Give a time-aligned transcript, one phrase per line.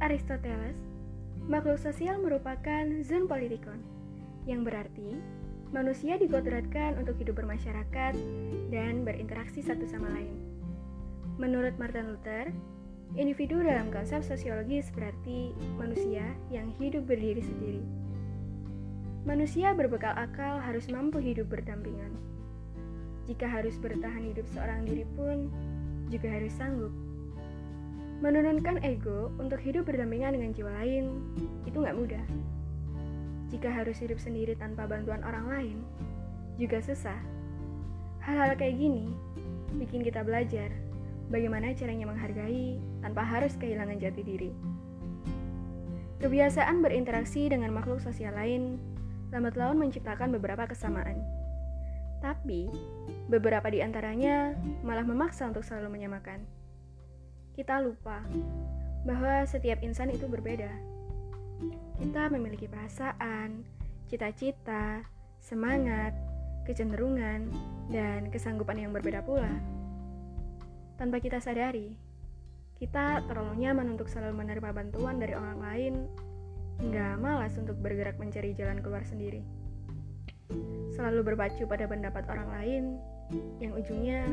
[0.00, 0.80] Aristoteles,
[1.44, 3.82] makhluk sosial merupakan zon politikon,
[4.48, 5.20] yang berarti
[5.74, 8.14] manusia dikodratkan untuk hidup bermasyarakat
[8.72, 10.32] dan berinteraksi satu sama lain.
[11.36, 12.54] Menurut Martin Luther,
[13.18, 17.82] individu dalam konsep sosiologis berarti manusia yang hidup berdiri sendiri.
[19.24, 22.12] Manusia berbekal akal harus mampu hidup berdampingan.
[23.24, 25.48] Jika harus bertahan hidup seorang diri pun,
[26.12, 26.92] juga harus sanggup.
[28.22, 31.22] Menurunkan ego untuk hidup berdampingan dengan jiwa lain
[31.66, 32.26] itu nggak mudah.
[33.50, 35.78] Jika harus hidup sendiri tanpa bantuan orang lain,
[36.58, 37.18] juga susah.
[38.22, 39.10] Hal-hal kayak gini
[39.74, 40.70] bikin kita belajar
[41.28, 44.52] bagaimana caranya menghargai tanpa harus kehilangan jati diri.
[46.22, 48.80] Kebiasaan berinteraksi dengan makhluk sosial lain
[49.34, 51.20] lambat laun menciptakan beberapa kesamaan.
[52.24, 52.72] Tapi,
[53.28, 56.40] beberapa di antaranya malah memaksa untuk selalu menyamakan.
[57.54, 58.20] Kita lupa
[59.06, 60.94] bahwa setiap insan itu berbeda
[61.94, 63.62] kita memiliki perasaan,
[64.10, 65.06] cita-cita,
[65.38, 66.12] semangat,
[66.66, 67.48] kecenderungan,
[67.88, 69.50] dan kesanggupan yang berbeda pula.
[70.98, 71.94] Tanpa kita sadari,
[72.78, 75.94] kita terlalu nyaman untuk selalu menerima bantuan dari orang lain
[76.82, 79.46] hingga malas untuk bergerak mencari jalan keluar sendiri.
[80.98, 82.82] Selalu berpacu pada pendapat orang lain
[83.62, 84.26] yang ujungnya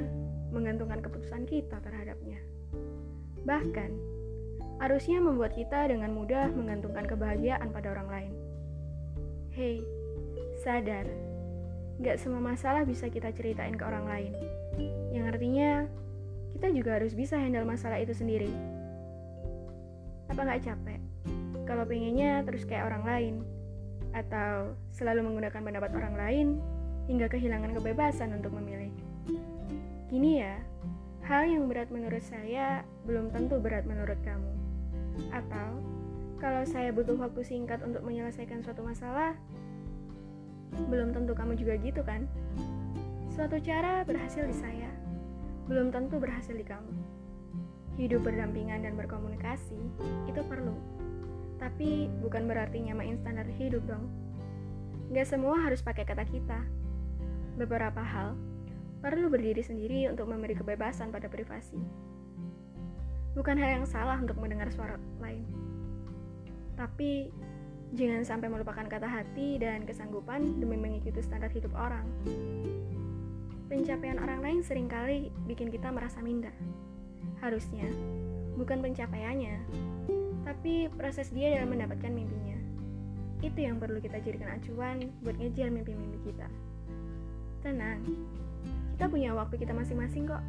[0.50, 2.42] menggantungkan keputusan kita terhadapnya.
[3.46, 3.92] Bahkan,
[4.82, 8.34] harusnya membuat kita dengan mudah menggantungkan kebahagiaan pada orang lain.
[9.54, 9.86] Hei,
[10.62, 11.06] sadar,
[12.02, 14.34] gak semua masalah bisa kita ceritain ke orang lain.
[15.14, 15.72] Yang artinya,
[16.58, 18.50] kita juga harus bisa handle masalah itu sendiri.
[20.32, 21.02] Apa gak capek?
[21.68, 23.36] Kalau pengennya terus kayak orang lain,
[24.12, 26.48] atau selalu menggunakan pendapat orang lain
[27.08, 28.92] hingga kehilangan kebebasan untuk memilih.
[30.12, 30.60] Gini ya,
[31.32, 34.52] hal yang berat menurut saya belum tentu berat menurut kamu.
[35.32, 35.80] Atau,
[36.44, 39.32] kalau saya butuh waktu singkat untuk menyelesaikan suatu masalah,
[40.92, 42.28] belum tentu kamu juga gitu kan?
[43.32, 44.92] Suatu cara berhasil di saya,
[45.72, 46.92] belum tentu berhasil di kamu.
[47.96, 49.80] Hidup berdampingan dan berkomunikasi
[50.28, 50.76] itu perlu,
[51.64, 54.12] tapi bukan berarti nyamain standar hidup dong.
[55.16, 56.60] Gak semua harus pakai kata kita.
[57.56, 58.36] Beberapa hal
[59.02, 61.82] perlu berdiri sendiri untuk memberi kebebasan pada privasi.
[63.34, 65.42] Bukan hal yang salah untuk mendengar suara lain.
[66.78, 67.34] Tapi,
[67.98, 72.06] jangan sampai melupakan kata hati dan kesanggupan demi mengikuti standar hidup orang.
[73.68, 76.54] Pencapaian orang lain sering kali bikin kita merasa minder.
[77.42, 77.90] Harusnya,
[78.60, 79.58] bukan pencapaiannya,
[80.46, 82.60] tapi proses dia dalam mendapatkan mimpinya.
[83.42, 86.46] Itu yang perlu kita jadikan acuan buat ngejar mimpi-mimpi kita.
[87.66, 88.04] Tenang,
[89.02, 90.46] kita punya waktu kita masing-masing kok.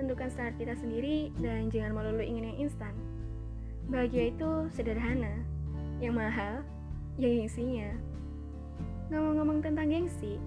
[0.00, 2.96] Tentukan standar kita sendiri dan jangan melulu ingin yang instan.
[3.92, 5.44] Bahagia itu sederhana,
[6.00, 6.64] yang mahal,
[7.20, 7.92] yang gengsinya.
[9.12, 10.40] Ngomong-ngomong tentang gengsi,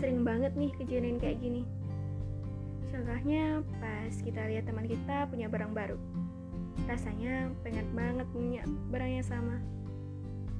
[0.00, 1.68] sering banget nih kejadian kayak gini.
[2.88, 6.00] Contohnya pas kita lihat teman kita punya barang baru.
[6.88, 9.60] Rasanya pengen banget punya barang yang sama.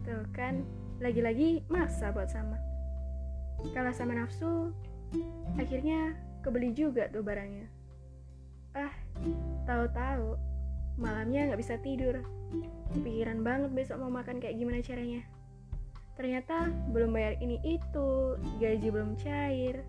[0.04, 0.60] Tuh kan,
[1.00, 2.60] lagi-lagi masa buat sama.
[3.72, 4.76] Kalau sama nafsu,
[5.58, 7.66] akhirnya kebeli juga tuh barangnya.
[8.76, 8.94] Ah,
[9.66, 10.38] tahu-tahu
[11.00, 12.20] malamnya nggak bisa tidur.
[12.94, 15.22] Kepikiran banget besok mau makan kayak gimana caranya.
[16.20, 19.80] Ternyata belum bayar ini itu, gaji belum cair,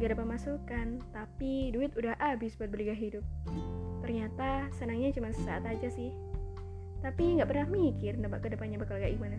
[0.00, 3.24] gak ada pemasukan, tapi duit udah habis buat beli gaya hidup.
[4.00, 6.08] Ternyata senangnya cuma sesaat aja sih.
[7.04, 9.36] Tapi nggak pernah mikir ke depannya bakal kayak gimana.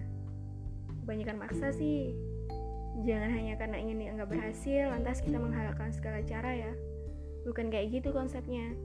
[1.02, 2.14] Kebanyakan maksa sih.
[3.06, 6.72] Jangan hanya karena ingin dianggap berhasil, lantas kita menghalalkan segala cara ya.
[7.48, 8.76] Bukan kayak gitu konsepnya.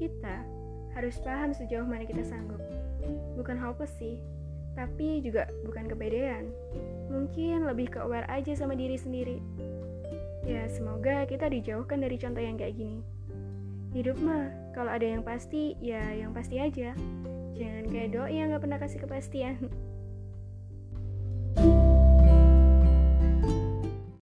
[0.00, 0.44] Kita
[0.96, 2.60] harus paham sejauh mana kita sanggup.
[3.36, 4.16] Bukan hopeless sih,
[4.72, 6.48] tapi juga bukan kepedean.
[7.12, 9.38] Mungkin lebih ke aware aja sama diri sendiri.
[10.46, 13.02] Ya, semoga kita dijauhkan dari contoh yang kayak gini.
[13.92, 16.96] Hidup mah, kalau ada yang pasti, ya yang pasti aja.
[17.56, 19.56] Jangan kayak doi yang gak pernah kasih kepastian.